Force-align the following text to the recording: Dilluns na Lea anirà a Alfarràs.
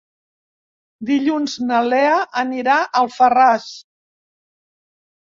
Dilluns 1.09 1.57
na 1.71 1.81
Lea 1.87 2.15
anirà 2.43 2.79
a 2.79 2.89
Alfarràs. 3.03 3.69